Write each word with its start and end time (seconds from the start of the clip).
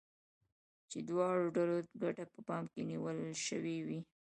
چې 0.89 0.99
د 1.01 1.05
دواړو 1.09 1.45
ډلو 1.55 1.77
ګټه 2.17 2.23
په 2.33 2.39
پام 2.47 2.63
کې 2.73 2.81
نيول 2.89 3.17
شوې 3.47 3.77
وي. 3.87 3.99